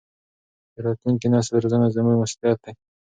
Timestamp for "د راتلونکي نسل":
0.73-1.53